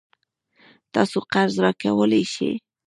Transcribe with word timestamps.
تاسو 0.93 1.17
قرض 1.31 1.55
راکولای 1.63 2.23
شئ؟ 2.33 2.51